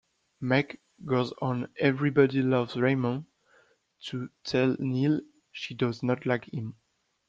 Meg 0.39 0.79
goes 1.05 1.31
on 1.43 1.71
"Everybody 1.77 2.41
Loves 2.41 2.75
Raymond" 2.75 3.25
to 4.05 4.31
tell 4.43 4.75
Neil 4.79 5.21
she 5.51 5.75
does 5.75 6.01
not 6.01 6.25
like 6.25 6.45
him. 6.45 6.75